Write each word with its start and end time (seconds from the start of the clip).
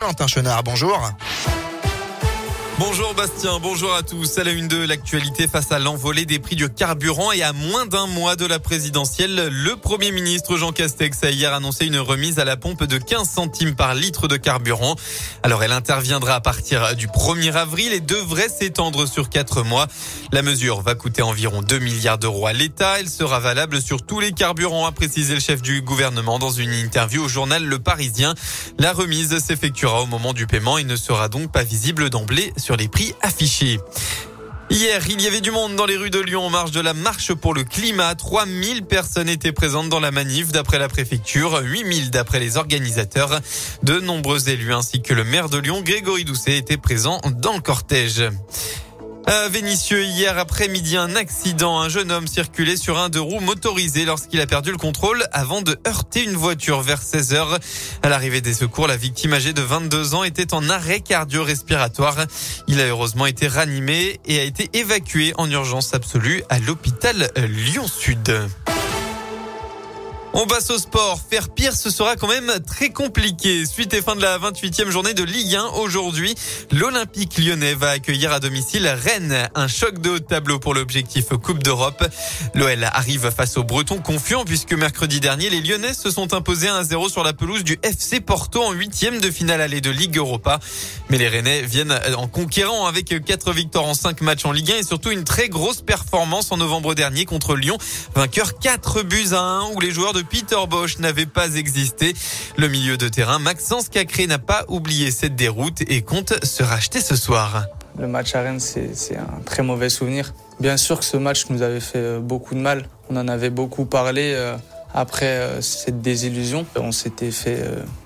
Quentin 0.00 0.26
Chenard, 0.26 0.62
bonjour. 0.64 1.12
Bonjour 2.80 3.12
Bastien, 3.12 3.58
bonjour 3.60 3.94
à 3.94 4.02
tous. 4.02 4.38
À 4.38 4.44
la 4.44 4.52
une 4.52 4.66
de 4.66 4.78
l'actualité 4.78 5.46
face 5.46 5.70
à 5.70 5.78
l'envolée 5.78 6.24
des 6.24 6.38
prix 6.38 6.56
du 6.56 6.66
carburant 6.70 7.30
et 7.30 7.42
à 7.42 7.52
moins 7.52 7.84
d'un 7.84 8.06
mois 8.06 8.36
de 8.36 8.46
la 8.46 8.58
présidentielle, 8.58 9.48
le 9.52 9.76
Premier 9.76 10.12
ministre 10.12 10.56
Jean 10.56 10.72
Castex 10.72 11.22
a 11.22 11.30
hier 11.30 11.52
annoncé 11.52 11.84
une 11.84 11.98
remise 11.98 12.38
à 12.38 12.46
la 12.46 12.56
pompe 12.56 12.84
de 12.84 12.96
15 12.96 13.28
centimes 13.28 13.74
par 13.74 13.94
litre 13.94 14.28
de 14.28 14.38
carburant. 14.38 14.96
Alors 15.42 15.62
elle 15.62 15.72
interviendra 15.72 16.36
à 16.36 16.40
partir 16.40 16.96
du 16.96 17.06
1er 17.06 17.52
avril 17.52 17.92
et 17.92 18.00
devrait 18.00 18.48
s'étendre 18.48 19.06
sur 19.06 19.28
quatre 19.28 19.62
mois. 19.62 19.86
La 20.32 20.40
mesure 20.40 20.80
va 20.80 20.94
coûter 20.94 21.20
environ 21.20 21.60
2 21.60 21.80
milliards 21.80 22.16
d'euros 22.16 22.46
à 22.46 22.54
l'État. 22.54 22.98
Elle 22.98 23.10
sera 23.10 23.40
valable 23.40 23.82
sur 23.82 24.06
tous 24.06 24.20
les 24.20 24.32
carburants, 24.32 24.86
a 24.86 24.92
précisé 24.92 25.34
le 25.34 25.40
chef 25.40 25.60
du 25.60 25.82
gouvernement 25.82 26.38
dans 26.38 26.50
une 26.50 26.72
interview 26.72 27.24
au 27.24 27.28
journal 27.28 27.62
Le 27.62 27.78
Parisien. 27.78 28.34
La 28.78 28.94
remise 28.94 29.38
s'effectuera 29.38 30.00
au 30.00 30.06
moment 30.06 30.32
du 30.32 30.46
paiement 30.46 30.78
et 30.78 30.84
ne 30.84 30.96
sera 30.96 31.28
donc 31.28 31.52
pas 31.52 31.62
visible 31.62 32.08
d'emblée 32.08 32.54
les 32.76 32.88
prix 32.88 33.14
affichés. 33.22 33.78
Hier, 34.70 35.02
il 35.08 35.20
y 35.20 35.26
avait 35.26 35.40
du 35.40 35.50
monde 35.50 35.74
dans 35.74 35.84
les 35.84 35.96
rues 35.96 36.10
de 36.10 36.20
Lyon 36.20 36.42
en 36.42 36.50
marge 36.50 36.70
de 36.70 36.80
la 36.80 36.94
marche 36.94 37.34
pour 37.34 37.54
le 37.54 37.64
climat. 37.64 38.14
3000 38.14 38.84
personnes 38.84 39.28
étaient 39.28 39.50
présentes 39.50 39.88
dans 39.88 39.98
la 39.98 40.12
manif 40.12 40.52
d'après 40.52 40.78
la 40.78 40.88
préfecture, 40.88 41.60
8000 41.60 42.10
d'après 42.10 42.38
les 42.38 42.56
organisateurs. 42.56 43.40
De 43.82 43.98
nombreux 43.98 44.48
élus 44.48 44.72
ainsi 44.72 45.02
que 45.02 45.12
le 45.12 45.24
maire 45.24 45.48
de 45.48 45.58
Lyon, 45.58 45.82
Grégory 45.82 46.24
Doucet, 46.24 46.56
étaient 46.56 46.76
présents 46.76 47.20
dans 47.32 47.54
le 47.54 47.60
cortège. 47.60 48.22
À 49.26 49.48
Vénissieux, 49.48 50.02
hier 50.04 50.38
après-midi, 50.38 50.96
un 50.96 51.14
accident. 51.14 51.80
Un 51.80 51.88
jeune 51.88 52.10
homme 52.10 52.26
circulait 52.26 52.76
sur 52.76 52.98
un 52.98 53.08
deux 53.08 53.20
roues 53.20 53.40
motorisé 53.40 54.04
lorsqu'il 54.04 54.40
a 54.40 54.46
perdu 54.46 54.70
le 54.70 54.76
contrôle 54.76 55.24
avant 55.32 55.62
de 55.62 55.78
heurter 55.86 56.24
une 56.24 56.36
voiture 56.36 56.80
vers 56.80 57.02
16 57.02 57.34
heures. 57.34 57.58
À 58.02 58.08
l'arrivée 58.08 58.40
des 58.40 58.54
secours, 58.54 58.88
la 58.88 58.96
victime 58.96 59.34
âgée 59.34 59.52
de 59.52 59.62
22 59.62 60.14
ans 60.14 60.24
était 60.24 60.54
en 60.54 60.68
arrêt 60.68 61.00
cardio-respiratoire. 61.00 62.26
Il 62.66 62.80
a 62.80 62.86
heureusement 62.86 63.26
été 63.26 63.46
ranimé 63.46 64.20
et 64.26 64.40
a 64.40 64.42
été 64.42 64.70
évacué 64.72 65.32
en 65.36 65.50
urgence 65.50 65.94
absolue 65.94 66.42
à 66.48 66.58
l'hôpital 66.58 67.30
Lyon-Sud. 67.36 68.32
On 70.32 70.46
passe 70.46 70.70
au 70.70 70.78
sport. 70.78 71.18
Faire 71.28 71.48
pire, 71.48 71.74
ce 71.74 71.90
sera 71.90 72.14
quand 72.14 72.28
même 72.28 72.52
très 72.64 72.90
compliqué. 72.90 73.66
Suite 73.66 73.92
et 73.94 74.00
fin 74.00 74.14
de 74.14 74.22
la 74.22 74.38
28e 74.38 74.88
journée 74.88 75.12
de 75.12 75.24
Ligue 75.24 75.56
1 75.56 75.64
aujourd'hui, 75.82 76.36
l'Olympique 76.70 77.36
lyonnais 77.38 77.74
va 77.74 77.90
accueillir 77.90 78.32
à 78.32 78.38
domicile 78.38 78.86
Rennes. 78.86 79.48
Un 79.56 79.66
choc 79.66 80.00
de 80.00 80.10
haut 80.10 80.18
tableau 80.20 80.60
pour 80.60 80.72
l'objectif 80.72 81.30
Coupe 81.30 81.64
d'Europe. 81.64 82.04
L'OL 82.54 82.84
arrive 82.84 83.30
face 83.30 83.56
aux 83.56 83.64
Bretons 83.64 83.98
confiants 83.98 84.44
puisque 84.44 84.72
mercredi 84.72 85.18
dernier, 85.18 85.50
les 85.50 85.60
Lyonnais 85.60 85.94
se 85.94 86.12
sont 86.12 86.32
imposés 86.32 86.68
1-0 86.68 87.10
sur 87.10 87.24
la 87.24 87.32
pelouse 87.32 87.64
du 87.64 87.78
FC 87.82 88.20
Porto 88.20 88.62
en 88.62 88.72
huitième 88.72 89.20
de 89.20 89.30
finale 89.32 89.60
allée 89.60 89.80
de 89.80 89.90
Ligue 89.90 90.16
Europa. 90.16 90.60
Mais 91.10 91.18
les 91.18 91.26
Rennais 91.26 91.62
viennent 91.62 91.98
en 92.16 92.28
conquérant 92.28 92.86
avec 92.86 93.12
quatre 93.24 93.52
victoires 93.52 93.84
en 93.84 93.94
cinq 93.94 94.20
matchs 94.20 94.44
en 94.44 94.52
Ligue 94.52 94.70
1 94.70 94.76
et 94.76 94.82
surtout 94.84 95.10
une 95.10 95.24
très 95.24 95.48
grosse 95.48 95.82
performance 95.82 96.52
en 96.52 96.56
novembre 96.56 96.94
dernier 96.94 97.24
contre 97.24 97.56
Lyon. 97.56 97.76
Vainqueur 98.14 98.60
4 98.60 99.02
buts 99.02 99.32
à 99.32 99.40
1 99.40 99.72
où 99.74 99.80
les 99.80 99.90
joueurs 99.90 100.12
de 100.12 100.22
Peter 100.22 100.56
Bosch 100.68 100.98
n'avait 101.00 101.26
pas 101.26 101.56
existé. 101.56 102.14
Le 102.56 102.68
milieu 102.68 102.96
de 102.96 103.08
terrain, 103.08 103.40
Maxence 103.40 103.88
Cacré 103.88 104.28
n'a 104.28 104.38
pas 104.38 104.64
oublié 104.68 105.10
cette 105.10 105.34
déroute 105.34 105.80
et 105.88 106.02
compte 106.02 106.44
se 106.44 106.62
racheter 106.62 107.00
ce 107.00 107.16
soir. 107.16 107.66
Le 107.98 108.06
match 108.06 108.36
à 108.36 108.42
Rennes, 108.42 108.60
c'est 108.60 109.16
un 109.16 109.42
très 109.44 109.64
mauvais 109.64 109.88
souvenir. 109.88 110.32
Bien 110.60 110.76
sûr 110.76 111.00
que 111.00 111.04
ce 111.04 111.16
match 111.16 111.46
nous 111.50 111.62
avait 111.62 111.80
fait 111.80 111.98
euh, 111.98 112.20
beaucoup 112.20 112.54
de 112.54 112.60
mal. 112.60 112.84
On 113.08 113.16
en 113.16 113.26
avait 113.26 113.50
beaucoup 113.50 113.84
parlé 113.84 114.32
euh, 114.34 114.56
après 114.94 115.26
euh, 115.26 115.60
cette 115.60 116.00
désillusion. 116.00 116.66
On 116.76 116.92
s'était 116.92 117.30
fait 117.30 117.64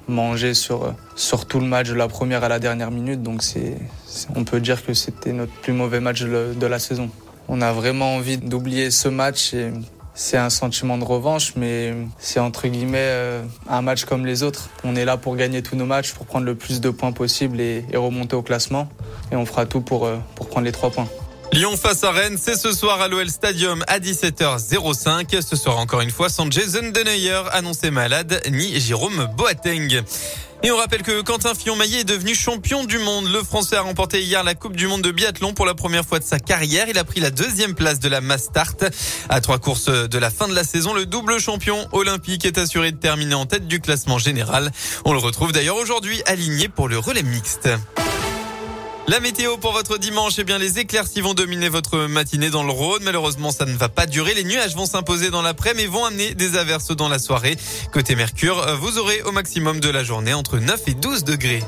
manger 0.09 0.55
sur, 0.55 0.95
sur 1.17 1.47
tout 1.47 1.61
le 1.61 1.67
match 1.67 1.89
de 1.89 1.95
la 1.95 2.09
première 2.09 2.45
à 2.45 2.49
la 2.49 2.59
dernière 2.59 2.91
minute. 2.91 3.23
Donc 3.23 3.43
c'est, 3.43 3.77
on 4.35 4.45
peut 4.45 4.61
dire 4.61 4.85
que 4.85 4.95
c'était 4.95 5.33
notre 5.33 5.53
plus 5.53 5.73
mauvais 5.73 6.01
match 6.01 6.23
de 6.23 6.67
la 6.67 6.79
saison. 6.79 7.11
On 7.49 7.61
a 7.61 7.73
vraiment 7.73 8.15
envie 8.15 8.39
d'oublier 8.39 8.91
ce 8.91 9.09
match 9.09 9.53
et 9.53 9.71
c'est 10.15 10.37
un 10.37 10.49
sentiment 10.49 10.97
de 10.97 11.05
revanche, 11.05 11.55
mais 11.57 11.93
c'est 12.19 12.39
entre 12.39 12.69
guillemets 12.69 12.99
euh, 13.01 13.43
un 13.69 13.83
match 13.83 14.05
comme 14.05 14.25
les 14.25 14.43
autres. 14.43 14.71
On 14.85 14.95
est 14.95 15.05
là 15.05 15.17
pour 15.17 15.35
gagner 15.37 15.61
tous 15.61 15.77
nos 15.77 15.87
matchs, 15.87 16.13
pour 16.13 16.25
prendre 16.25 16.47
le 16.47 16.55
plus 16.55 16.81
de 16.81 16.91
points 16.91 17.13
possible 17.13 17.61
et, 17.61 17.85
remonter 17.95 18.37
au 18.37 18.43
classement. 18.43 18.89
Et 19.33 19.37
on 19.37 19.45
fera 19.45 19.67
tout 19.67 19.81
pour, 19.81 20.07
euh, 20.07 20.17
pour 20.37 20.49
prendre 20.49 20.65
les 20.65 20.73
trois 20.73 20.91
points. 20.91 21.09
Lyon 21.55 21.77
face 21.77 22.03
à 22.03 22.11
Rennes, 22.11 22.37
c'est 22.37 22.57
ce 22.57 22.73
soir 22.73 23.01
à 23.01 23.07
l'OL 23.07 23.31
Stadium 23.31 23.85
à 23.87 24.01
17h05. 24.01 25.41
Ce 25.41 25.55
sera 25.55 25.77
encore 25.77 26.01
une 26.01 26.11
fois 26.11 26.29
sans 26.29 26.51
Jason 26.51 26.91
Deneyer, 26.91 27.43
annoncé 27.53 27.93
malade, 27.93 28.43
ni 28.51 28.81
Jérôme 28.81 29.29
Boateng. 29.37 30.03
Et 30.65 30.73
on 30.73 30.77
rappelle 30.77 31.05
que 31.05 31.23
Quentin 31.23 31.55
Fillon-Maillet 31.55 32.01
est 32.01 32.05
devenu 32.05 32.35
champion 32.35 32.83
du 32.83 32.99
monde. 32.99 33.29
Le 33.31 33.45
Français 33.45 33.77
a 33.77 33.83
remporté 33.83 34.21
hier 34.21 34.43
la 34.43 34.57
Coupe 34.57 34.75
du 34.75 34.89
monde 34.89 35.03
de 35.03 35.13
biathlon 35.13 35.55
pour 35.55 35.65
la 35.65 35.75
première 35.75 36.05
fois 36.05 36.19
de 36.19 36.25
sa 36.25 36.41
carrière. 36.41 36.89
Il 36.89 36.99
a 36.99 37.05
pris 37.05 37.21
la 37.21 37.31
deuxième 37.31 37.77
place 37.77 38.01
de 38.01 38.09
la 38.09 38.21
Mass 38.21 38.47
Start. 38.47 38.85
À 39.29 39.41
trois 39.41 39.61
courses 39.61 39.87
de 39.87 40.19
la 40.19 40.31
fin 40.31 40.49
de 40.49 40.57
la 40.57 40.65
saison, 40.65 40.93
le 40.93 41.07
double 41.07 41.39
champion 41.39 41.87
olympique 41.93 42.45
est 42.47 42.59
assuré 42.59 42.91
de 42.91 42.97
terminer 42.97 43.35
en 43.37 43.47
tête 43.47 43.69
du 43.69 43.79
classement 43.79 44.19
général. 44.19 44.73
On 45.05 45.13
le 45.13 45.21
retrouve 45.21 45.53
d'ailleurs 45.53 45.77
aujourd'hui 45.77 46.21
aligné 46.27 46.69
pour 46.69 46.89
le 46.89 46.99
relais 46.99 47.23
mixte. 47.23 47.69
La 49.07 49.21
météo 49.21 49.59
pour 49.59 49.73
votre 49.73 49.99
dimanche, 49.99 50.39
eh 50.39 50.45
bien 50.45 50.57
les 50.57 50.79
éclaircies 50.79 51.21
vont 51.21 51.35
dominer 51.35 51.69
votre 51.69 52.07
matinée 52.07 52.49
dans 52.49 52.63
le 52.63 52.71
Rhône. 52.71 53.03
Malheureusement, 53.05 53.51
ça 53.51 53.67
ne 53.67 53.77
va 53.77 53.91
pas 53.91 54.07
durer. 54.07 54.33
Les 54.33 54.45
nuages 54.45 54.75
vont 54.75 54.87
s'imposer 54.87 55.31
dans 55.31 55.43
l'après, 55.43 55.75
mais 55.75 55.85
vont 55.85 56.07
amener 56.07 56.35
des 56.35 56.57
averses 56.57 56.91
dans 56.97 57.11
la 57.11 57.19
soirée. 57.19 57.59
Côté 57.93 58.17
Mercure, 58.17 58.65
vous 58.81 58.97
aurez 58.97 59.21
au 59.23 59.33
maximum 59.33 59.79
de 59.79 59.91
la 59.91 60.03
journée 60.03 60.33
entre 60.33 60.59
9 60.59 60.81
et 60.87 60.95
12 60.95 61.25
degrés. 61.25 61.63